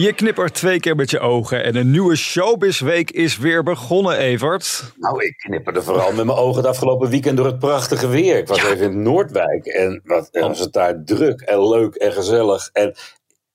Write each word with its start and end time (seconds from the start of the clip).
Je 0.00 0.12
knippert 0.12 0.54
twee 0.54 0.80
keer 0.80 0.96
met 0.96 1.10
je 1.10 1.18
ogen 1.18 1.64
en 1.64 1.76
een 1.76 1.90
nieuwe 1.90 2.16
showbizweek 2.16 3.10
is 3.10 3.38
weer 3.38 3.62
begonnen, 3.62 4.16
Evert. 4.16 4.92
Nou, 4.96 5.24
ik 5.24 5.36
knipperde 5.36 5.82
vooral 5.82 6.12
met 6.12 6.24
mijn 6.24 6.38
ogen 6.38 6.56
het 6.56 6.66
afgelopen 6.66 7.10
weekend 7.10 7.36
door 7.36 7.46
het 7.46 7.58
prachtige 7.58 8.08
weer. 8.08 8.36
Ik 8.36 8.48
was 8.48 8.64
even 8.64 8.90
in 8.90 9.02
Noordwijk 9.02 9.66
en 9.66 10.00
wat 10.04 10.28
was 10.32 10.58
het 10.58 10.72
daar 10.72 11.04
druk 11.04 11.40
en 11.40 11.68
leuk 11.68 11.94
en 11.94 12.12
gezellig. 12.12 12.70
En 12.72 12.94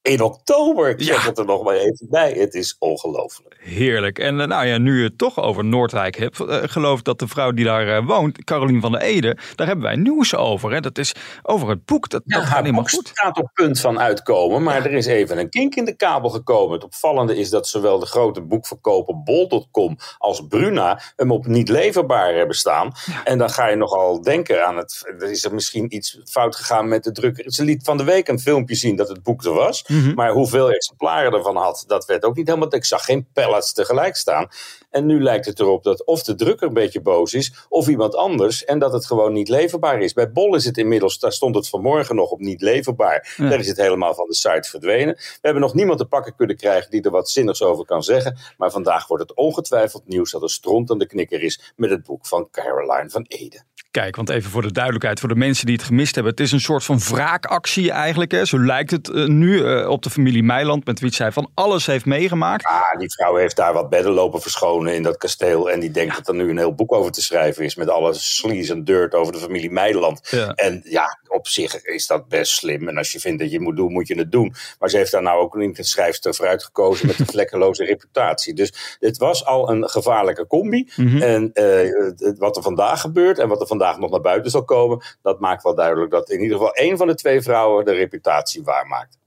in 0.06 0.22
oktober. 0.22 0.90
Ik 0.90 1.02
zeg 1.02 1.26
het 1.26 1.38
er 1.38 1.46
nog 1.46 1.64
maar 1.64 1.76
even 1.76 2.08
bij. 2.10 2.32
Het 2.32 2.54
is 2.54 2.76
ongelooflijk. 2.80 3.56
Heerlijk. 3.60 4.20
En 4.20 4.40
uh, 4.40 4.46
nou 4.46 4.66
ja, 4.66 4.78
nu 4.78 4.98
je 4.98 5.04
het 5.04 5.18
toch 5.18 5.40
over 5.40 5.66
Noordwijk 5.66 6.18
hebt. 6.18 6.40
Uh, 6.40 6.58
geloof 6.64 7.02
dat 7.02 7.20
de 7.20 7.28
vrouw 7.28 7.52
die 7.52 7.66
daar 7.66 7.88
uh, 7.88 8.08
woont, 8.08 8.44
Carolien 8.44 8.82
van 8.82 8.92
der 8.92 9.02
Ede, 9.02 9.38
daar 9.56 9.68
hebben 9.68 9.86
wij 9.86 9.96
nieuws 9.96 10.36
over. 10.36 10.72
Hè? 10.72 10.80
Dat 10.80 10.98
is 10.98 11.14
over 11.44 11.70
het 11.70 11.86
boek. 11.86 12.10
Dat, 12.10 12.22
ja, 12.26 12.38
dat 12.38 12.46
gaat 12.46 12.62
helemaal 12.62 12.84
goed. 12.84 13.08
staat 13.08 13.38
op 13.38 13.50
punt 13.54 13.80
van 13.80 14.00
uitkomen. 14.00 14.64
Maar 14.64 14.78
ja. 14.78 14.84
er 14.84 14.92
is 14.92 15.06
even 15.06 15.38
een 15.38 15.50
kink 15.50 15.76
in 15.76 15.86
de 15.86 15.96
kabel 15.96 16.30
gekomen. 16.30 16.74
Het 16.74 16.84
opvallende 16.84 17.38
is 17.38 17.50
dat 17.50 17.68
zowel 17.68 18.00
de 18.00 18.06
grote 18.06 18.42
boekverkoper 18.42 19.24
Bol.com 19.24 19.98
als 20.18 20.48
Bruna 20.48 21.02
hem 21.16 21.32
op 21.32 21.46
niet 21.46 21.70
leverbaar 21.70 22.34
hebben 22.34 22.56
staan. 22.56 22.92
En 23.24 23.38
dan 23.38 23.50
ga 23.50 23.68
je 23.68 23.76
nogal 23.76 24.22
denken 24.22 24.66
aan 24.66 24.78
het. 24.78 25.14
Er 25.20 25.32
is 25.32 25.44
er 25.44 25.54
misschien 25.54 25.96
iets 25.96 26.20
fout 26.24 26.56
gegaan 26.56 26.88
met 26.88 27.04
de 27.04 27.12
drukker. 27.12 27.52
Ze 27.52 27.64
liet 27.64 27.84
van 27.84 27.98
de 27.98 28.04
week 28.04 28.28
een 28.28 28.40
filmpje 28.40 28.76
zien 28.76 28.96
dat 28.96 29.08
het 29.08 29.24
boek 29.24 29.44
er 29.44 29.54
was. 29.54 29.86
Mm 29.96 30.04
-hmm. 30.04 30.14
Maar 30.14 30.32
hoeveel 30.32 30.72
exemplaren 30.72 31.34
ervan 31.34 31.56
had, 31.56 31.84
dat 31.88 32.06
werd 32.06 32.24
ook 32.24 32.36
niet 32.36 32.48
helemaal. 32.48 32.74
Ik 32.74 32.86
zag 32.86 33.06
geen 33.06 33.28
pallets 33.34 33.74
tegelijk 33.74 34.16
staan. 34.16 34.48
En 34.90 35.06
nu 35.06 35.22
lijkt 35.22 35.46
het 35.46 35.60
erop 35.60 35.84
dat 35.84 36.06
of 36.06 36.24
de 36.24 36.36
drukker 36.36 36.68
een 36.68 36.74
beetje 36.74 37.02
boos 37.02 37.34
is, 37.34 37.54
of 37.70 37.88
iemand 37.88 38.16
anders. 38.16 38.66
En 38.66 38.80
dat 38.80 38.94
het 38.94 39.06
gewoon 39.06 39.34
niet 39.34 39.50
leverbaar 39.50 40.02
is. 40.02 40.14
Bij 40.14 40.32
Bol 40.32 40.56
is 40.56 40.66
het 40.66 40.78
inmiddels, 40.78 41.20
daar 41.20 41.32
stond 41.32 41.56
het 41.56 41.70
vanmorgen 41.70 42.16
nog 42.16 42.30
op 42.30 42.40
niet 42.40 42.62
leverbaar. 42.62 43.34
Ja. 43.38 43.50
Daar 43.50 43.60
is 43.60 43.68
het 43.68 43.78
helemaal 43.78 44.14
van 44.14 44.28
de 44.28 44.36
site 44.36 44.70
verdwenen. 44.70 45.14
We 45.16 45.40
hebben 45.42 45.62
nog 45.62 45.74
niemand 45.74 46.00
te 46.00 46.06
pakken 46.06 46.36
kunnen 46.36 46.58
krijgen 46.58 46.92
die 46.92 47.02
er 47.02 47.12
wat 47.12 47.30
zinnigs 47.30 47.62
over 47.62 47.86
kan 47.86 48.04
zeggen. 48.04 48.38
Maar 48.58 48.72
vandaag 48.72 49.08
wordt 49.08 49.24
het 49.24 49.38
ongetwijfeld 49.38 50.08
nieuws 50.08 50.32
dat 50.32 50.42
er 50.42 50.50
stront 50.50 50.92
aan 50.92 50.98
de 50.98 51.08
knikker 51.08 51.42
is 51.42 51.74
met 51.76 51.90
het 51.90 52.04
boek 52.04 52.26
van 52.26 52.48
Caroline 52.52 53.10
van 53.10 53.26
Ede. 53.28 53.64
Kijk, 53.96 54.16
want 54.16 54.30
even 54.30 54.52
voor 54.52 54.62
de 54.62 54.72
duidelijkheid, 54.72 55.20
voor 55.20 55.30
de 55.30 55.36
mensen 55.36 55.66
die 55.66 55.76
het 55.76 55.86
gemist 55.86 56.16
hebben. 56.16 56.34
Het 56.34 56.42
is 56.42 56.52
een 56.52 56.60
soort 56.60 56.84
van 56.84 57.00
wraakactie 57.00 57.92
eigenlijk. 57.92 58.32
Hè? 58.32 58.46
Zo 58.46 58.60
lijkt 58.60 58.92
het 58.92 59.08
uh, 59.08 59.28
nu 59.28 59.58
uh, 59.58 59.90
op 59.90 60.02
de 60.02 60.10
familie 60.10 60.44
Meiland, 60.44 60.86
met 60.86 61.00
wie 61.00 61.14
zij 61.14 61.32
van 61.32 61.52
alles 61.54 61.86
heeft 61.86 62.06
meegemaakt. 62.06 62.66
Ah, 62.66 63.00
die 63.00 63.12
vrouw 63.12 63.36
heeft 63.36 63.56
daar 63.56 63.74
wat 63.74 63.90
bedden 63.90 64.12
lopen 64.12 64.42
verschonen 64.42 64.94
in 64.94 65.04
dat 65.04 65.18
kasteel. 65.18 65.72
En 65.72 65.80
die 65.80 65.92
denkt 65.92 66.12
ja. 66.12 66.18
dat 66.18 66.28
er 66.28 66.36
nu 66.36 66.50
een 66.50 66.58
heel 66.58 66.74
boek 66.74 66.94
over 66.94 67.12
te 67.12 67.22
schrijven 67.22 67.64
is. 67.64 67.76
Met 67.76 67.90
alle 67.90 68.14
sleaze 68.14 68.74
en 68.74 68.84
dirt 68.84 69.14
over 69.14 69.34
de 69.34 69.40
familie 69.40 69.72
Meiland. 69.72 70.28
Ja. 70.30 70.50
En 70.50 70.82
ja, 70.84 71.20
op 71.28 71.48
zich 71.48 71.82
is 71.82 72.08
dat 72.08 72.28
best 72.28 72.52
slim. 72.52 72.88
En 72.88 72.98
als 72.98 73.12
je 73.12 73.20
vindt 73.20 73.40
dat 73.40 73.50
je 73.50 73.56
het 73.56 73.64
moet 73.64 73.76
doen, 73.76 73.92
moet 73.92 74.08
je 74.08 74.18
het 74.18 74.32
doen. 74.32 74.54
Maar 74.80 74.90
ze 74.90 74.98
heeft 74.98 75.12
daar 75.12 75.22
nou 75.22 75.42
ook 75.42 75.56
niet 75.56 75.78
een 75.78 75.84
schrijfster 75.84 76.36
voor 76.36 76.48
uitgekozen 76.48 77.08
met 77.08 77.20
een 77.20 77.28
vlekkeloze 77.36 77.86
reputatie. 77.86 78.54
Dus 78.54 78.98
het 79.00 79.18
was 79.18 79.46
al 79.46 79.70
een 79.70 79.90
gevaarlijke 79.90 80.48
combi. 80.48 80.90
Mm 80.96 81.08
-hmm. 81.08 81.22
En 81.22 81.52
uh, 81.54 82.34
wat 82.38 82.58
er 82.58 82.64
vandaag 82.64 83.02
gebeurt 83.02 83.40
en 83.40 83.48
wat 83.48 83.62
er 83.62 83.68
vandaag 83.68 83.85
nog 83.94 84.12
naar 84.12 84.22
buiten 84.22 84.52
zal 84.52 84.64
komen, 84.64 85.04
dat 85.22 85.40
maakt 85.40 85.64
wel 85.64 85.76
duidelijk 85.76 86.12
dat 86.12 86.30
in 86.30 86.42
ieder 86.42 86.58
geval 86.58 86.74
één 86.74 86.98
van 86.98 87.08
de 87.08 87.16
twee 87.16 87.42
vrouwen 87.42 87.86
de 87.86 87.94
reputatie 87.94 88.64
waarmaakt. 88.64 89.18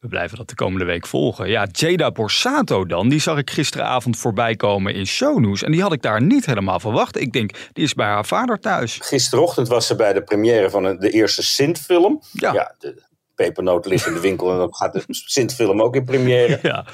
We 0.00 0.08
blijven 0.08 0.36
dat 0.36 0.48
de 0.48 0.54
komende 0.54 0.84
week 0.84 1.06
volgen. 1.06 1.48
Ja, 1.48 1.66
Jada 1.72 2.10
Borsato 2.10 2.86
dan, 2.86 3.08
die 3.08 3.20
zag 3.20 3.38
ik 3.38 3.50
gisteravond 3.50 4.16
voorbij 4.16 4.56
komen 4.56 4.94
in 4.94 5.06
Shownews. 5.06 5.62
En 5.62 5.72
die 5.72 5.82
had 5.82 5.92
ik 5.92 6.02
daar 6.02 6.22
niet 6.22 6.46
helemaal 6.46 6.80
verwacht. 6.80 7.20
Ik 7.20 7.32
denk, 7.32 7.50
die 7.72 7.84
is 7.84 7.94
bij 7.94 8.06
haar 8.06 8.26
vader 8.26 8.60
thuis. 8.60 8.98
Gisterochtend 9.02 9.68
was 9.68 9.86
ze 9.86 9.96
bij 9.96 10.12
de 10.12 10.22
première 10.22 10.70
van 10.70 10.82
de 10.82 11.10
eerste 11.10 11.42
Sint-film. 11.42 12.22
Ja. 12.32 12.52
ja, 12.52 12.74
de 12.78 13.02
pepernoot 13.34 13.86
ligt 13.86 14.06
in 14.06 14.14
de 14.14 14.20
winkel 14.20 14.50
en 14.50 14.58
dan 14.58 14.74
gaat 14.74 14.92
de 14.92 15.04
Sint-film 15.08 15.82
ook 15.82 15.96
in 15.96 16.04
première. 16.04 16.58
Ja 16.62 16.86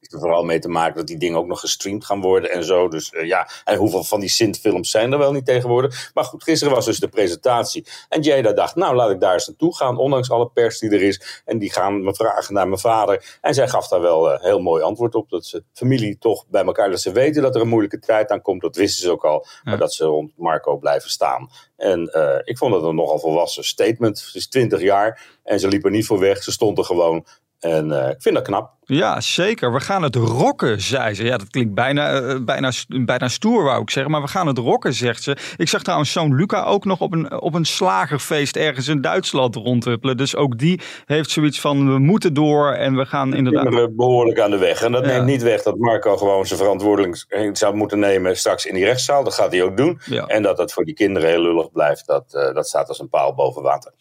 er 0.00 0.18
vooral 0.18 0.44
mee 0.44 0.58
te 0.58 0.68
maken 0.68 0.96
dat 0.96 1.06
die 1.06 1.18
dingen 1.18 1.38
ook 1.38 1.46
nog 1.46 1.60
gestreamd 1.60 2.04
gaan 2.04 2.20
worden 2.20 2.50
en 2.50 2.64
zo. 2.64 2.88
Dus 2.88 3.12
uh, 3.12 3.24
ja, 3.26 3.48
en 3.64 3.76
hoeveel 3.78 4.04
van 4.04 4.20
die 4.20 4.28
Sint-films 4.28 4.90
zijn 4.90 5.12
er 5.12 5.18
wel 5.18 5.32
niet 5.32 5.44
tegenwoordig. 5.44 6.10
Maar 6.14 6.24
goed, 6.24 6.42
gisteren 6.42 6.74
was 6.74 6.84
dus 6.84 6.98
de 6.98 7.08
presentatie. 7.08 7.86
En 8.08 8.22
Jada 8.22 8.52
dacht, 8.52 8.74
nou 8.74 8.94
laat 8.94 9.10
ik 9.10 9.20
daar 9.20 9.32
eens 9.32 9.46
naartoe 9.46 9.76
gaan, 9.76 9.96
ondanks 9.96 10.30
alle 10.30 10.48
pers 10.48 10.78
die 10.78 10.90
er 10.90 11.02
is. 11.02 11.42
En 11.44 11.58
die 11.58 11.72
gaan 11.72 12.02
me 12.02 12.14
vragen 12.14 12.54
naar 12.54 12.68
mijn 12.68 12.80
vader. 12.80 13.38
En 13.40 13.54
zij 13.54 13.68
gaf 13.68 13.88
daar 13.88 14.00
wel 14.00 14.32
uh, 14.32 14.40
heel 14.40 14.60
mooi 14.60 14.82
antwoord 14.82 15.14
op. 15.14 15.30
Dat 15.30 15.46
ze 15.46 15.64
familie 15.72 16.18
toch 16.18 16.44
bij 16.48 16.64
elkaar, 16.64 16.90
dat 16.90 17.00
ze 17.00 17.12
weten 17.12 17.42
dat 17.42 17.54
er 17.54 17.60
een 17.60 17.68
moeilijke 17.68 17.98
tijd 17.98 18.30
aankomt. 18.30 18.60
Dat 18.60 18.76
wisten 18.76 19.02
ze 19.02 19.10
ook 19.10 19.24
al. 19.24 19.46
Ja. 19.46 19.60
Maar 19.62 19.78
dat 19.78 19.92
ze 19.92 20.04
rond 20.04 20.32
Marco 20.36 20.76
blijven 20.76 21.10
staan. 21.10 21.50
En 21.76 22.10
uh, 22.14 22.38
ik 22.44 22.58
vond 22.58 22.74
het 22.74 22.82
een 22.82 22.94
nogal 22.94 23.18
volwassen 23.18 23.64
statement. 23.64 24.18
Ze 24.18 24.38
is 24.38 24.48
20 24.48 24.80
jaar 24.80 25.38
en 25.42 25.60
ze 25.60 25.68
liep 25.68 25.84
er 25.84 25.90
niet 25.90 26.06
voor 26.06 26.18
weg. 26.18 26.42
Ze 26.42 26.52
stond 26.52 26.78
er 26.78 26.84
gewoon. 26.84 27.26
En 27.58 27.88
uh, 27.88 28.08
ik 28.08 28.22
vind 28.22 28.34
dat 28.34 28.44
knap. 28.44 28.76
Ja, 28.84 29.20
zeker. 29.20 29.72
We 29.72 29.80
gaan 29.80 30.02
het 30.02 30.14
rocken, 30.14 30.80
zei 30.80 31.14
ze. 31.14 31.24
Ja, 31.24 31.36
dat 31.36 31.50
klinkt 31.50 31.74
bijna, 31.74 32.20
uh, 32.20 32.44
bijna, 32.44 32.70
bijna 33.04 33.28
stoer, 33.28 33.64
wou 33.64 33.82
ik 33.82 33.90
zeggen. 33.90 34.12
Maar 34.12 34.22
we 34.22 34.28
gaan 34.28 34.46
het 34.46 34.58
rocken, 34.58 34.94
zegt 34.94 35.22
ze. 35.22 35.36
Ik 35.56 35.68
zag 35.68 35.82
trouwens 35.82 36.12
zoon 36.12 36.34
Luca 36.34 36.64
ook 36.64 36.84
nog 36.84 37.00
op 37.00 37.12
een, 37.12 37.40
op 37.40 37.54
een 37.54 37.64
slagerfeest 37.64 38.56
ergens 38.56 38.88
in 38.88 39.00
Duitsland 39.00 39.54
rondhuppelen. 39.54 40.16
Dus 40.16 40.36
ook 40.36 40.58
die 40.58 40.80
heeft 41.04 41.30
zoiets 41.30 41.60
van, 41.60 41.92
we 41.92 41.98
moeten 41.98 42.34
door 42.34 42.72
en 42.72 42.96
we 42.96 43.06
gaan 43.06 43.34
inderdaad... 43.34 43.74
We 43.74 43.92
behoorlijk 43.96 44.40
aan 44.40 44.50
de 44.50 44.58
weg. 44.58 44.82
En 44.82 44.92
dat 44.92 45.04
ja. 45.04 45.10
neemt 45.10 45.26
niet 45.26 45.42
weg 45.42 45.62
dat 45.62 45.78
Marco 45.78 46.16
gewoon 46.16 46.46
zijn 46.46 46.58
verantwoording 46.58 47.24
zou 47.52 47.74
moeten 47.74 47.98
nemen 47.98 48.36
straks 48.36 48.66
in 48.66 48.74
die 48.74 48.84
rechtszaal. 48.84 49.24
Dat 49.24 49.34
gaat 49.34 49.52
hij 49.52 49.62
ook 49.62 49.76
doen. 49.76 50.00
Ja. 50.04 50.26
En 50.26 50.42
dat 50.42 50.56
dat 50.56 50.72
voor 50.72 50.84
die 50.84 50.94
kinderen 50.94 51.28
heel 51.28 51.42
lullig 51.42 51.72
blijft, 51.72 52.06
dat, 52.06 52.24
uh, 52.34 52.54
dat 52.54 52.68
staat 52.68 52.88
als 52.88 53.00
een 53.00 53.08
paal 53.08 53.34
boven 53.34 53.62
water. 53.62 53.92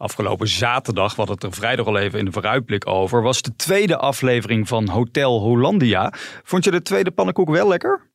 Afgelopen 0.00 0.48
zaterdag, 0.48 1.14
wat 1.14 1.28
het 1.28 1.42
er 1.42 1.52
vrijdag 1.52 1.86
al 1.86 1.98
even 1.98 2.18
in 2.18 2.24
de 2.24 2.32
vooruitblik 2.32 2.86
over, 2.86 3.22
was 3.22 3.42
de 3.42 3.56
tweede 3.56 3.96
aflevering 3.96 4.68
van 4.68 4.88
Hotel 4.88 5.40
Hollandia. 5.40 6.12
Vond 6.42 6.64
je 6.64 6.70
de 6.70 6.82
tweede 6.82 7.10
pannenkoek 7.10 7.50
wel 7.50 7.68
lekker? 7.68 8.09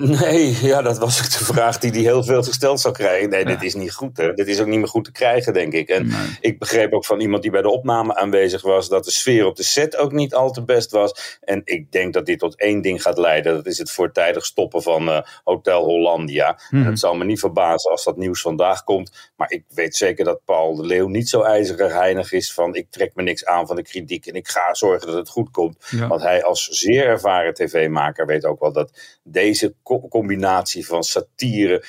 Nee, 0.20 0.56
ja, 0.62 0.82
dat 0.82 0.98
was 0.98 1.20
ook 1.20 1.38
de 1.38 1.44
vraag 1.44 1.78
die 1.78 1.90
hij 1.90 2.00
heel 2.00 2.24
veel 2.24 2.42
gesteld 2.42 2.80
zou 2.80 2.94
krijgen. 2.94 3.28
Nee, 3.28 3.40
ja. 3.40 3.44
dit 3.46 3.62
is 3.62 3.74
niet 3.74 3.92
goed. 3.92 4.16
Hè. 4.16 4.32
Dit 4.32 4.48
is 4.48 4.60
ook 4.60 4.66
niet 4.66 4.78
meer 4.78 4.88
goed 4.88 5.04
te 5.04 5.12
krijgen, 5.12 5.52
denk 5.52 5.72
ik. 5.72 5.88
En 5.88 6.06
nee. 6.06 6.36
ik 6.40 6.58
begreep 6.58 6.92
ook 6.92 7.04
van 7.04 7.20
iemand 7.20 7.42
die 7.42 7.50
bij 7.50 7.62
de 7.62 7.70
opname 7.70 8.16
aanwezig 8.16 8.62
was... 8.62 8.88
dat 8.88 9.04
de 9.04 9.10
sfeer 9.10 9.46
op 9.46 9.56
de 9.56 9.62
set 9.62 9.96
ook 9.96 10.12
niet 10.12 10.34
al 10.34 10.50
te 10.50 10.64
best 10.64 10.90
was. 10.90 11.38
En 11.40 11.62
ik 11.64 11.92
denk 11.92 12.12
dat 12.12 12.26
dit 12.26 12.38
tot 12.38 12.60
één 12.60 12.82
ding 12.82 13.02
gaat 13.02 13.18
leiden. 13.18 13.54
Dat 13.54 13.66
is 13.66 13.78
het 13.78 13.90
voortijdig 13.90 14.44
stoppen 14.44 14.82
van 14.82 15.08
uh, 15.08 15.20
Hotel 15.44 15.84
Hollandia. 15.84 16.58
Hmm. 16.68 16.82
En 16.82 16.86
het 16.86 16.98
zal 16.98 17.14
me 17.14 17.24
niet 17.24 17.40
verbazen 17.40 17.90
als 17.90 18.04
dat 18.04 18.16
nieuws 18.16 18.40
vandaag 18.40 18.84
komt. 18.84 19.30
Maar 19.36 19.50
ik 19.50 19.64
weet 19.68 19.96
zeker 19.96 20.24
dat 20.24 20.44
Paul 20.44 20.74
de 20.74 20.86
Leeuw 20.86 21.08
niet 21.08 21.28
zo 21.28 21.42
ijzerig 21.42 21.92
heinig 21.92 22.32
is... 22.32 22.52
van 22.52 22.74
ik 22.74 22.86
trek 22.90 23.10
me 23.14 23.22
niks 23.22 23.44
aan 23.44 23.66
van 23.66 23.76
de 23.76 23.82
kritiek... 23.82 24.26
en 24.26 24.34
ik 24.34 24.48
ga 24.48 24.74
zorgen 24.74 25.06
dat 25.06 25.16
het 25.16 25.28
goed 25.28 25.50
komt. 25.50 25.86
Ja. 25.90 26.06
Want 26.06 26.22
hij 26.22 26.44
als 26.44 26.66
zeer 26.66 27.06
ervaren 27.06 27.54
tv-maker 27.54 28.26
weet 28.26 28.44
ook 28.44 28.60
wel 28.60 28.72
dat 28.72 29.18
deze 29.22 29.74
combinatie 30.08 30.86
van 30.86 31.02
satire, 31.02 31.82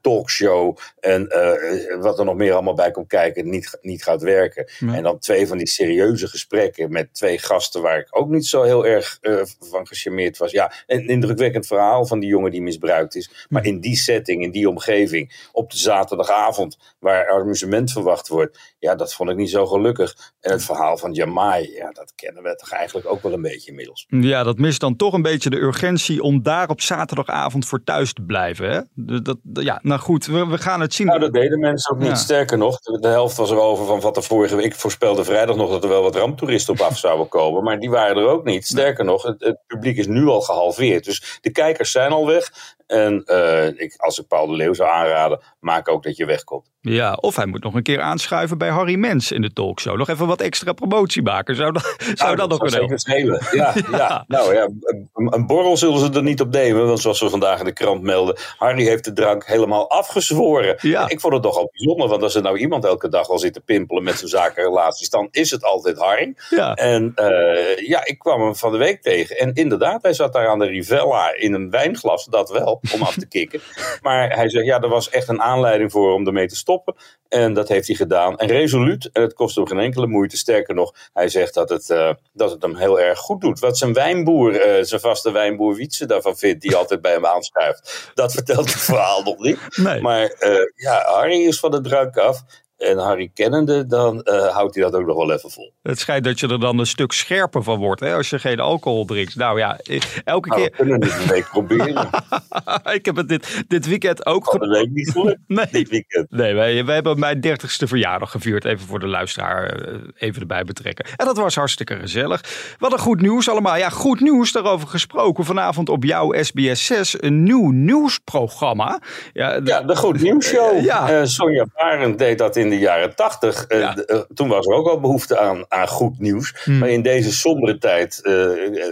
talkshow 0.00 0.76
en 1.00 1.28
uh, 1.28 2.02
wat 2.02 2.18
er 2.18 2.24
nog 2.24 2.34
meer 2.34 2.52
allemaal 2.52 2.74
bij 2.74 2.90
komt 2.90 3.08
kijken, 3.08 3.50
niet, 3.50 3.78
niet 3.80 4.02
gaat 4.02 4.22
werken. 4.22 4.68
En 4.80 5.02
dan 5.02 5.18
twee 5.18 5.46
van 5.46 5.58
die 5.58 5.68
serieuze 5.68 6.28
gesprekken 6.28 6.92
met 6.92 7.14
twee 7.14 7.38
gasten 7.38 7.82
waar 7.82 7.98
ik 7.98 8.06
ook 8.10 8.28
niet 8.28 8.46
zo 8.46 8.62
heel 8.62 8.86
erg 8.86 9.18
uh, 9.22 9.42
van 9.60 9.86
gecharmeerd 9.86 10.38
was. 10.38 10.50
Ja, 10.50 10.72
een 10.86 11.08
indrukwekkend 11.08 11.66
verhaal 11.66 12.06
van 12.06 12.20
die 12.20 12.28
jongen 12.28 12.50
die 12.50 12.62
misbruikt 12.62 13.14
is. 13.14 13.46
Maar 13.48 13.64
in 13.64 13.80
die 13.80 13.96
setting, 13.96 14.42
in 14.42 14.50
die 14.50 14.68
omgeving, 14.68 15.48
op 15.52 15.70
de 15.70 15.78
zaterdagavond, 15.78 16.78
waar 16.98 17.30
amusement 17.30 17.92
verwacht 17.92 18.28
wordt, 18.28 18.74
ja, 18.78 18.94
dat 18.94 19.14
vond 19.14 19.30
ik 19.30 19.36
niet 19.36 19.50
zo 19.50 19.66
gelukkig. 19.66 20.32
En 20.40 20.50
het 20.50 20.64
verhaal 20.64 20.96
van 20.96 21.12
Jamai, 21.12 21.72
ja, 21.72 21.90
dat 21.90 22.12
kennen 22.14 22.42
we 22.42 22.56
toch 22.56 22.72
eigenlijk 22.72 23.06
ook 23.06 23.22
wel 23.22 23.32
een 23.32 23.42
beetje 23.42 23.70
inmiddels. 23.70 24.06
Ja, 24.08 24.42
dat 24.42 24.58
mist 24.58 24.80
dan 24.80 24.96
toch 24.96 25.12
een 25.12 25.22
beetje 25.22 25.50
de 25.50 25.60
urgentie 25.60 26.22
om 26.22 26.42
daar 26.42 26.68
op 26.68 26.80
zaterdagavond 26.80 27.66
voor 27.66 27.84
thuis 27.84 28.12
te 28.12 28.22
blijven. 28.22 28.70
Hè? 28.70 28.80
Dat, 28.94 29.36
dat, 29.42 29.64
ja, 29.74 29.88
nou 29.88 30.00
goed, 30.00 30.26
we, 30.26 30.46
we, 30.46 30.58
gaan 30.58 30.80
het 30.80 30.94
zien. 30.94 31.06
Nou, 31.06 31.18
dat 31.18 31.32
deden 31.32 31.58
mensen 31.58 31.94
ook 31.94 31.98
niet. 31.98 32.08
Ja. 32.08 32.14
Sterker 32.14 32.58
nog, 32.58 32.78
de 32.78 33.08
helft 33.08 33.36
was 33.36 33.50
erover 33.50 33.86
van 33.86 34.00
wat 34.00 34.16
er 34.16 34.22
vorige 34.22 34.56
week. 34.56 34.64
Ik 34.64 34.74
voorspelde 34.74 35.24
vrijdag 35.24 35.56
nog 35.56 35.70
dat 35.70 35.82
er 35.82 35.88
wel 35.88 36.02
wat 36.02 36.16
ramptoeristen 36.16 36.74
op 36.74 36.80
af 36.80 36.98
zouden 36.98 37.28
komen. 37.28 37.62
Maar 37.62 37.78
die 37.78 37.90
waren 37.90 38.16
er 38.16 38.28
ook 38.28 38.44
niet. 38.44 38.66
Sterker 38.66 39.04
nog, 39.04 39.22
het, 39.22 39.40
het, 39.40 39.58
publiek 39.66 39.96
is 39.96 40.06
nu 40.06 40.26
al 40.26 40.40
gehalveerd. 40.40 41.04
Dus 41.04 41.38
de 41.40 41.50
kijkers 41.50 41.90
zijn 41.90 42.12
al 42.12 42.26
weg. 42.26 42.52
En 42.86 43.22
uh, 43.26 43.66
ik, 43.66 43.94
als 43.96 44.18
ik 44.18 44.26
Paul 44.28 44.46
de 44.46 44.56
Leeuw 44.56 44.74
zou 44.74 44.90
aanraden, 44.90 45.40
maak 45.60 45.88
ook 45.88 46.02
dat 46.02 46.16
je 46.16 46.26
wegkomt. 46.26 46.72
Ja, 46.90 47.14
of 47.14 47.36
hij 47.36 47.46
moet 47.46 47.62
nog 47.62 47.74
een 47.74 47.82
keer 47.82 48.00
aanschuiven 48.00 48.58
bij 48.58 48.68
Harry 48.68 48.96
Mens 48.96 49.32
in 49.32 49.42
de 49.42 49.52
talkshow. 49.52 49.96
Nog 49.96 50.08
even 50.08 50.26
wat 50.26 50.40
extra 50.40 50.72
promotie 50.72 51.22
maken. 51.22 51.56
Zou 51.56 51.72
dat, 51.72 51.94
zou 51.98 52.14
nou, 52.16 52.36
dat, 52.36 52.48
nog 52.48 52.58
kunnen 52.58 52.78
helpen? 52.78 53.56
Ja, 53.56 53.72
ja. 53.90 53.98
ja, 53.98 54.24
Nou 54.26 54.54
ja, 54.54 54.68
een, 55.12 55.46
borrel 55.46 55.76
zullen 55.76 55.98
ze 55.98 56.10
er 56.12 56.22
niet 56.22 56.40
op 56.40 56.50
nemen. 56.50 56.86
Want 56.86 57.00
zoals 57.00 57.20
we 57.20 57.30
vandaag 57.30 57.58
in 57.58 57.64
de 57.64 57.72
krant 57.72 58.02
melden, 58.02 58.36
Harry 58.56 58.84
heeft 58.84 59.04
de 59.04 59.12
drank 59.12 59.46
helemaal 59.46 59.90
afgezworen. 59.90 60.76
Ja. 60.80 61.08
Ik 61.08 61.20
vond 61.20 61.32
het 61.32 61.42
toch 61.42 61.56
al 61.56 61.68
bijzonder, 61.72 62.08
want 62.08 62.22
als 62.22 62.34
er 62.34 62.42
nou 62.42 62.58
iemand 62.58 62.84
elke 62.84 63.08
dag 63.08 63.28
al 63.28 63.38
zit 63.38 63.52
te 63.52 63.60
pimpelen 63.60 64.02
met 64.02 64.18
zijn 64.18 64.30
zakenrelaties, 64.30 65.10
dan 65.10 65.28
is 65.30 65.50
het 65.50 65.64
altijd 65.64 65.98
Harry. 65.98 66.34
Ja. 66.50 66.74
En 66.74 67.12
uh, 67.16 67.88
ja, 67.88 68.04
ik 68.04 68.18
kwam 68.18 68.40
hem 68.40 68.56
van 68.56 68.72
de 68.72 68.78
week 68.78 69.02
tegen. 69.02 69.38
En 69.38 69.54
inderdaad, 69.54 70.02
hij 70.02 70.12
zat 70.12 70.32
daar 70.32 70.48
aan 70.48 70.58
de 70.58 70.66
Rivella 70.66 71.34
in 71.34 71.54
een 71.54 71.70
wijnglas, 71.70 72.24
dat 72.24 72.50
wel, 72.50 72.73
om 72.92 73.02
af 73.02 73.14
te 73.14 73.26
kicken. 73.26 73.60
Maar 74.02 74.36
hij 74.36 74.48
zegt, 74.50 74.66
ja, 74.66 74.80
er 74.80 74.88
was 74.88 75.10
echt 75.10 75.28
een 75.28 75.42
aanleiding 75.42 75.90
voor 75.92 76.12
om 76.12 76.26
ermee 76.26 76.46
te 76.46 76.56
stoppen. 76.56 76.94
En 77.28 77.54
dat 77.54 77.68
heeft 77.68 77.86
hij 77.86 77.96
gedaan. 77.96 78.38
En 78.38 78.48
resoluut, 78.48 79.10
en 79.12 79.22
het 79.22 79.34
kost 79.34 79.56
hem 79.56 79.66
geen 79.66 79.78
enkele 79.78 80.06
moeite. 80.06 80.36
Sterker 80.36 80.74
nog, 80.74 80.94
hij 81.12 81.28
zegt 81.28 81.54
dat 81.54 81.68
het, 81.68 81.88
uh, 81.90 82.12
dat 82.32 82.50
het 82.50 82.62
hem 82.62 82.76
heel 82.76 83.00
erg 83.00 83.18
goed 83.18 83.40
doet. 83.40 83.58
Wat 83.58 83.78
zijn 83.78 83.92
wijnboer, 83.92 84.78
uh, 84.78 84.84
zijn 84.84 85.00
vaste 85.00 85.32
wijnboer 85.32 85.74
Wietse 85.74 86.06
daarvan 86.06 86.36
vindt, 86.36 86.62
die 86.62 86.76
altijd 86.76 87.00
bij 87.00 87.12
hem 87.12 87.26
aanschuift. 87.26 88.10
Dat 88.14 88.32
vertelt 88.32 88.72
het 88.72 88.82
verhaal 88.82 89.22
nog 89.22 89.38
niet. 89.38 89.58
Nee. 89.76 90.00
Maar 90.00 90.34
uh, 90.40 90.58
ja, 90.74 91.04
Harry 91.04 91.46
is 91.46 91.58
van 91.60 91.70
de 91.70 91.80
drank 91.80 92.16
af. 92.16 92.42
En 92.76 92.98
Harry 92.98 93.30
kennende, 93.34 93.86
dan 93.86 94.20
uh, 94.24 94.46
houdt 94.46 94.74
hij 94.74 94.84
dat 94.84 94.94
ook 94.94 95.06
nog 95.06 95.16
wel 95.16 95.32
even 95.32 95.50
vol. 95.50 95.72
Het 95.82 95.98
schijnt 95.98 96.24
dat 96.24 96.40
je 96.40 96.48
er 96.48 96.60
dan 96.60 96.78
een 96.78 96.86
stuk 96.86 97.12
scherper 97.12 97.62
van 97.62 97.78
wordt 97.78 98.00
hè, 98.00 98.14
als 98.14 98.30
je 98.30 98.38
geen 98.38 98.60
alcohol 98.60 99.04
drinkt. 99.04 99.36
Nou 99.36 99.58
ja, 99.58 99.78
elke 100.24 100.48
nou, 100.48 100.60
keer... 100.60 100.70
We 100.70 100.76
kunnen 100.76 101.02
het 101.02 101.20
een 101.20 101.28
week 101.28 101.48
proberen. 101.50 102.08
ik 102.98 103.04
heb 103.04 103.16
het 103.16 103.28
dit, 103.28 103.64
dit 103.68 103.86
weekend 103.86 104.26
ook... 104.26 104.44
Van 104.44 104.58
de 104.60 104.68
week 104.68 104.90
niet 104.90 105.10
gelukt, 105.10 105.38
nee. 105.46 105.66
dit 105.70 105.88
weekend. 105.88 106.30
Nee, 106.30 106.54
wij, 106.54 106.84
wij 106.84 106.94
hebben 106.94 107.18
mijn 107.18 107.40
dertigste 107.40 107.86
verjaardag 107.86 108.30
gevierd. 108.30 108.64
Even 108.64 108.86
voor 108.86 109.00
de 109.00 109.06
luisteraar 109.06 109.66
eh, 109.66 109.94
even 110.14 110.40
erbij 110.40 110.64
betrekken. 110.64 111.04
En 111.16 111.26
dat 111.26 111.36
was 111.36 111.54
hartstikke 111.54 111.96
gezellig. 111.96 112.74
Wat 112.78 112.92
een 112.92 112.98
goed 112.98 113.20
nieuws 113.20 113.48
allemaal. 113.48 113.76
Ja, 113.76 113.88
goed 113.88 114.20
nieuws 114.20 114.52
daarover 114.52 114.88
gesproken. 114.88 115.44
Vanavond 115.44 115.88
op 115.88 116.04
jouw 116.04 116.42
SBS 116.42 116.86
6 116.86 117.22
een 117.22 117.42
nieuw 117.42 117.70
nieuwsprogramma. 117.70 119.00
Ja, 119.32 119.60
de, 119.60 119.70
ja, 119.70 119.82
de 119.82 119.96
Goed 119.96 120.22
Nieuws 120.22 120.46
Show. 120.46 120.84
Ja. 120.84 121.20
Uh, 121.20 121.24
Sonja 121.24 121.66
Barend 121.74 122.18
deed 122.18 122.38
dat 122.38 122.56
in 122.56 122.63
de 122.68 122.78
jaren 122.78 123.14
tachtig, 123.14 123.64
uh, 123.68 123.92
toen 124.34 124.48
was 124.48 124.66
er 124.66 124.74
ook 124.74 124.88
al 124.88 125.00
behoefte 125.00 125.38
aan, 125.38 125.64
aan 125.68 125.88
goed 125.88 126.18
nieuws. 126.18 126.54
Hmm. 126.64 126.78
Maar 126.78 126.88
in 126.88 127.02
deze 127.02 127.32
sombere 127.32 127.78
tijd 127.78 128.20
uh, 128.22 128.32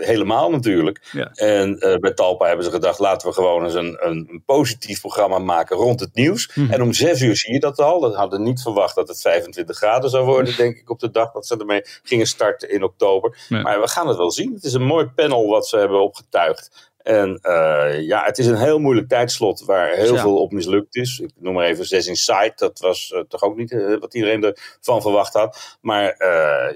helemaal 0.01 0.51
natuurlijk. 0.51 1.09
Ja. 1.13 1.31
En 1.35 1.79
bij 2.01 2.13
Talpa 2.15 2.47
hebben 2.47 2.65
ze 2.65 2.71
gedacht, 2.71 2.99
laten 2.99 3.29
we 3.29 3.35
gewoon 3.35 3.65
eens 3.65 3.75
een, 3.75 3.99
een, 4.01 4.43
positief 4.47 5.01
programma 5.01 5.39
maken 5.39 5.77
rond 5.77 6.01
het 6.01 6.15
nieuws. 6.15 6.51
Hmm. 6.53 6.71
En 6.71 6.83
om 6.83 6.93
zes 6.93 7.21
uur 7.21 7.37
zie 7.37 7.53
je 7.53 7.61
dat 7.61 7.79
al. 7.79 8.01
Dat 8.01 8.15
hadden 8.15 8.43
niet 8.43 8.63
verwacht 8.63 8.95
dat 8.95 9.09
het 9.09 9.21
25 9.21 9.77
graden 9.77 10.11
zou 10.11 10.25
worden, 10.25 10.57
denk 10.57 10.77
ik, 10.77 10.91
op 10.91 11.01
de 11.01 11.11
dag 11.11 11.33
dat 11.33 11.47
ze 11.47 11.57
ermee 11.57 11.81
gingen 12.03 12.27
starten 12.27 12.71
in 12.71 12.83
oktober. 12.83 13.39
Maar 13.49 13.81
we 13.81 13.89
gaan 13.89 14.09
het 14.09 14.17
wel 14.17 14.33
zien. 14.33 14.55
Het 14.55 14.65
is 14.65 14.73
een 14.73 14.87
mooi 14.87 15.07
panel 15.07 15.49
wat 15.49 15.67
ze 15.67 15.77
hebben 15.77 16.03
opgetuigd. 16.03 16.92
En 17.03 17.39
uh, 17.43 18.01
ja, 18.01 18.25
het 18.25 18.39
is 18.39 18.47
een 18.47 18.57
heel 18.57 18.79
moeilijk 18.79 19.09
tijdslot 19.09 19.65
waar 19.65 19.89
heel 19.89 20.17
veel 20.17 20.41
op 20.41 20.53
mislukt 20.53 20.97
is. 20.97 21.19
Ik 21.19 21.31
noem 21.39 21.55
maar 21.55 21.67
even 21.67 21.85
Zes 21.85 22.07
Inside. 22.07 22.53
Dat 22.57 22.79
was 22.79 23.13
uh, 23.15 23.21
toch 23.21 23.43
ook 23.43 23.57
niet 23.57 23.71
uh, 23.71 23.99
wat 24.01 24.15
iedereen 24.15 24.55
ervan 24.79 25.03
verwacht 25.03 25.33
had. 25.33 25.79
Maar 25.81 26.15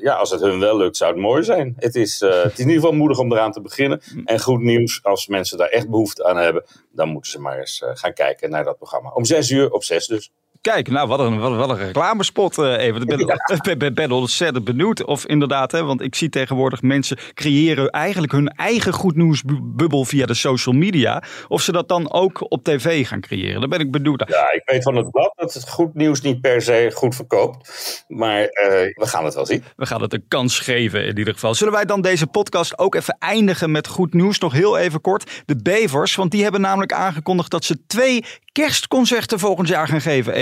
ja, 0.00 0.14
als 0.14 0.30
het 0.30 0.40
hun 0.40 0.60
wel 0.60 0.76
lukt, 0.76 0.96
zou 0.96 1.12
het 1.12 1.20
mooi 1.20 1.42
zijn. 1.42 1.74
Het 1.78 1.94
is, 1.94 2.20
het 2.20 2.52
is 2.52 2.58
in 2.58 2.68
ieder 2.68 2.74
geval 2.74 2.92
moedig 2.92 3.18
om 3.18 3.32
eraan 3.32 3.52
te 3.52 3.60
beginnen. 3.60 4.00
Mm. 4.14 4.22
En 4.24 4.40
goed 4.40 4.60
nieuws, 4.60 5.00
als 5.02 5.26
mensen 5.26 5.58
daar 5.58 5.68
echt 5.68 5.90
behoefte 5.90 6.24
aan 6.24 6.36
hebben, 6.36 6.64
dan 6.92 7.08
moeten 7.08 7.30
ze 7.30 7.40
maar 7.40 7.58
eens 7.58 7.82
gaan 7.84 8.12
kijken 8.12 8.50
naar 8.50 8.64
dat 8.64 8.76
programma. 8.76 9.10
Om 9.10 9.24
zes 9.24 9.50
uur 9.50 9.70
op 9.70 9.84
zes 9.84 10.06
dus. 10.06 10.30
Kijk, 10.72 10.88
nou, 10.88 11.08
wat 11.08 11.20
een, 11.20 11.38
wat, 11.38 11.70
een 11.70 11.76
reclamespot 11.76 12.58
uh, 12.58 12.78
even. 12.78 13.00
Ik 13.00 13.06
ben, 13.06 13.18
ja. 13.18 13.74
ben, 13.78 13.94
ben, 13.94 14.10
ontzettend 14.10 14.64
benieuwd 14.64 15.04
of 15.04 15.26
inderdaad, 15.26 15.72
hè, 15.72 15.84
want 15.84 16.00
ik 16.00 16.14
zie 16.14 16.28
tegenwoordig 16.28 16.82
mensen 16.82 17.18
creëren 17.34 17.90
eigenlijk 17.90 18.32
hun 18.32 18.48
eigen 18.48 18.92
goed 18.92 19.16
nieuwsbubbel 19.16 20.04
via 20.04 20.26
de 20.26 20.34
social 20.34 20.74
media. 20.74 21.22
Of 21.48 21.62
ze 21.62 21.72
dat 21.72 21.88
dan 21.88 22.12
ook 22.12 22.50
op 22.50 22.64
tv 22.64 23.06
gaan 23.06 23.20
creëren. 23.20 23.60
Daar 23.60 23.68
ben 23.68 23.80
ik 23.80 23.90
benieuwd. 23.90 24.24
Ja, 24.28 24.52
ik 24.52 24.62
weet 24.64 24.82
van 24.82 24.96
het 24.96 25.10
blad 25.10 25.32
dat 25.36 25.54
het 25.54 25.68
goed 25.68 25.94
nieuws 25.94 26.20
niet 26.20 26.40
per 26.40 26.62
se 26.62 26.90
goed 26.94 27.14
verkoopt. 27.14 28.04
Maar 28.08 28.40
uh, 28.40 28.48
we 28.94 29.06
gaan 29.06 29.24
het 29.24 29.34
wel 29.34 29.46
zien. 29.46 29.64
We 29.76 29.86
gaan 29.86 30.02
het 30.02 30.12
een 30.12 30.24
kans 30.28 30.58
geven 30.58 31.06
in 31.06 31.18
ieder 31.18 31.34
geval. 31.34 31.54
Zullen 31.54 31.72
wij 31.72 31.84
dan 31.84 32.00
deze 32.00 32.26
podcast 32.26 32.78
ook 32.78 32.94
even 32.94 33.16
eindigen 33.18 33.70
met 33.70 33.86
goed 33.86 34.14
nieuws? 34.14 34.38
Nog 34.38 34.52
heel 34.52 34.78
even 34.78 35.00
kort. 35.00 35.42
De 35.44 35.56
Bevers, 35.62 36.14
want 36.14 36.30
die 36.30 36.42
hebben 36.42 36.60
namelijk 36.60 36.92
aangekondigd 36.92 37.50
dat 37.50 37.64
ze 37.64 37.86
twee 37.86 38.24
kerstconcerten 38.52 39.38
volgend 39.38 39.68
jaar 39.68 39.88
gaan 39.88 40.00
geven, 40.00 40.32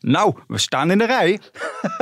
Nou, 0.00 0.34
we 0.48 0.58
staan 0.58 0.90
in 0.90 0.98
de 0.98 1.06
rij. 1.06 1.40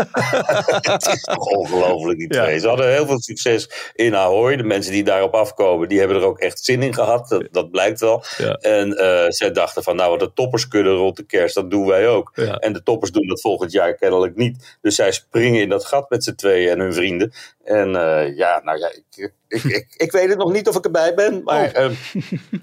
het 0.92 1.06
is 1.06 1.20
toch 1.20 1.46
ongelooflijk, 1.46 2.18
die 2.18 2.28
twee. 2.28 2.58
Ze 2.58 2.68
hadden 2.68 2.92
heel 2.92 3.06
veel 3.06 3.20
succes 3.20 3.70
in 3.94 4.16
Ahoy. 4.16 4.56
De 4.56 4.62
mensen 4.62 4.92
die 4.92 5.04
daarop 5.04 5.34
afkomen, 5.34 5.88
die 5.88 5.98
hebben 5.98 6.16
er 6.16 6.24
ook 6.24 6.38
echt 6.38 6.64
zin 6.64 6.82
in 6.82 6.94
gehad. 6.94 7.28
Dat, 7.28 7.48
dat 7.50 7.70
blijkt 7.70 8.00
wel. 8.00 8.24
Ja. 8.36 8.52
En 8.52 8.88
uh, 8.88 9.24
zij 9.28 9.52
dachten 9.52 9.82
van, 9.82 9.96
nou, 9.96 10.10
wat 10.10 10.20
de 10.20 10.32
toppers 10.32 10.68
kunnen 10.68 10.92
rond 10.92 11.16
de 11.16 11.26
kerst, 11.26 11.54
dat 11.54 11.70
doen 11.70 11.86
wij 11.86 12.08
ook. 12.08 12.30
Ja. 12.34 12.56
En 12.56 12.72
de 12.72 12.82
toppers 12.82 13.10
doen 13.10 13.28
dat 13.28 13.40
volgend 13.40 13.72
jaar 13.72 13.94
kennelijk 13.94 14.36
niet. 14.36 14.78
Dus 14.80 14.94
zij 14.94 15.12
springen 15.12 15.60
in 15.60 15.68
dat 15.68 15.84
gat 15.84 16.10
met 16.10 16.24
z'n 16.24 16.34
tweeën 16.34 16.70
en 16.70 16.78
hun 16.78 16.94
vrienden. 16.94 17.32
En 17.64 17.88
uh, 17.88 18.36
ja, 18.36 18.60
nou 18.64 18.78
ja, 18.78 18.88
ik, 18.88 19.32
ik, 19.48 19.62
ik, 19.62 19.86
ik, 19.96 20.12
weet 20.12 20.28
het 20.28 20.38
nog 20.38 20.52
niet 20.52 20.68
of 20.68 20.76
ik 20.76 20.84
erbij 20.84 21.14
ben, 21.14 21.42
maar 21.44 21.72
oh. 21.76 21.82
uh, 21.82 21.90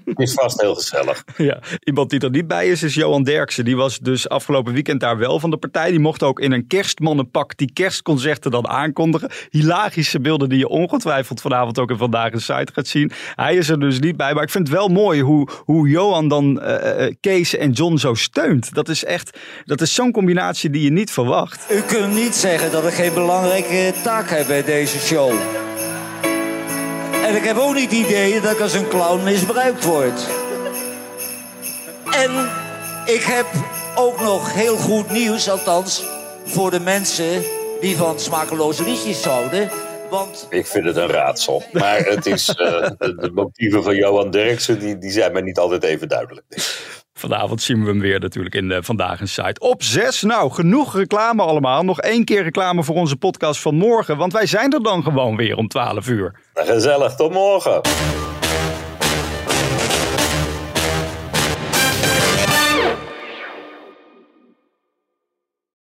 het 0.04 0.18
is 0.18 0.32
vast 0.32 0.60
heel 0.60 0.74
gezellig. 0.74 1.24
Ja, 1.36 1.58
iemand 1.84 2.10
die 2.10 2.20
er 2.20 2.30
niet 2.30 2.46
bij 2.46 2.68
is, 2.68 2.82
is 2.82 2.94
Johan 2.94 3.22
Derksen. 3.22 3.64
Die 3.64 3.76
was 3.76 3.98
dus 3.98 4.28
afgelopen 4.28 4.72
weekend 4.72 5.00
daar 5.00 5.18
wel 5.18 5.40
van 5.40 5.50
de 5.50 5.56
partij. 5.56 5.90
Die 5.90 6.00
mocht 6.00 6.22
ook 6.22 6.40
in 6.40 6.52
een 6.52 6.66
kerstmannenpak 6.66 7.56
die 7.56 7.72
kerstconcerten 7.72 8.50
dan 8.50 8.68
aankondigen. 8.68 9.30
Hilarische 9.50 10.20
beelden 10.20 10.48
die 10.48 10.58
je 10.58 10.68
ongetwijfeld 10.68 11.40
vanavond 11.40 11.78
ook 11.78 11.90
in 11.90 11.96
Vandaag 11.96 12.32
in 12.32 12.40
site 12.40 12.72
gaat 12.72 12.86
zien. 12.86 13.10
Hij 13.34 13.56
is 13.56 13.68
er 13.68 13.80
dus 13.80 13.98
niet 13.98 14.16
bij, 14.16 14.34
maar 14.34 14.42
ik 14.42 14.50
vind 14.50 14.68
het 14.68 14.76
wel 14.76 14.88
mooi 14.88 15.22
hoe, 15.22 15.48
hoe 15.64 15.88
Johan 15.88 16.28
dan 16.28 16.62
uh, 16.62 17.10
Kees 17.20 17.56
en 17.56 17.70
John 17.70 17.96
zo 17.96 18.14
steunt. 18.14 18.74
Dat 18.74 18.88
is 18.88 19.04
echt, 19.04 19.38
dat 19.64 19.80
is 19.80 19.94
zo'n 19.94 20.12
combinatie 20.12 20.70
die 20.70 20.82
je 20.82 20.90
niet 20.90 21.10
verwacht. 21.10 21.72
U 21.72 21.80
kunt 21.80 22.14
niet 22.14 22.34
zeggen 22.34 22.72
dat 22.72 22.86
ik 22.86 22.92
geen 22.92 23.14
belangrijke 23.14 23.92
taak 24.02 24.30
heb 24.30 24.46
bij 24.46 24.64
deze 24.64 24.89
show. 24.98 25.32
En 27.24 27.36
ik 27.36 27.44
heb 27.44 27.56
ook 27.56 27.74
niet 27.74 27.90
het 27.90 28.06
idee 28.06 28.40
dat 28.40 28.52
ik 28.52 28.60
als 28.60 28.74
een 28.74 28.88
clown 28.88 29.24
misbruikt 29.24 29.84
word. 29.84 30.26
En 32.10 32.50
ik 33.06 33.22
heb 33.22 33.46
ook 33.96 34.20
nog 34.20 34.52
heel 34.52 34.76
goed 34.76 35.10
nieuws, 35.10 35.50
althans 35.50 36.04
voor 36.44 36.70
de 36.70 36.80
mensen 36.80 37.42
die 37.80 37.96
van 37.96 38.20
smakeloze 38.20 38.84
liedjes 38.84 39.24
houden. 39.24 39.70
Want... 40.10 40.46
Ik 40.50 40.66
vind 40.66 40.84
het 40.84 40.96
een 40.96 41.08
raadsel. 41.08 41.62
Maar 41.72 41.98
het 41.98 42.26
is, 42.26 42.48
uh, 42.48 42.56
de 42.98 43.30
motieven 43.34 43.82
van 43.82 43.96
Johan 43.96 44.30
Derksen 44.30 44.78
die, 44.78 44.98
die 44.98 45.10
zijn 45.10 45.32
mij 45.32 45.42
niet 45.42 45.58
altijd 45.58 45.82
even 45.82 46.08
duidelijk. 46.08 46.44
Vanavond 47.20 47.62
zien 47.62 47.80
we 47.80 47.88
hem 47.88 48.00
weer 48.00 48.20
natuurlijk 48.20 48.54
in 48.54 48.68
de 48.68 48.82
Vandaag 48.82 49.20
in 49.20 49.28
Site. 49.28 49.60
Op 49.60 49.82
6. 49.82 50.22
Nou, 50.22 50.50
genoeg 50.50 50.96
reclame 50.96 51.42
allemaal. 51.42 51.82
Nog 51.82 52.00
één 52.00 52.24
keer 52.24 52.42
reclame 52.42 52.82
voor 52.82 52.94
onze 52.94 53.16
podcast 53.16 53.60
van 53.60 53.74
morgen. 53.74 54.16
Want 54.16 54.32
wij 54.32 54.46
zijn 54.46 54.72
er 54.72 54.82
dan 54.82 55.02
gewoon 55.02 55.36
weer 55.36 55.56
om 55.56 55.68
12 55.68 56.08
uur. 56.08 56.34
Gezellig, 56.54 57.14
tot 57.14 57.32
morgen. 57.32 57.80